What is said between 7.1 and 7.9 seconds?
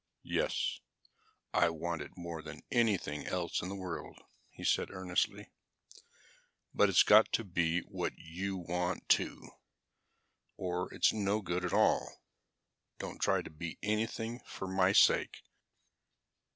to be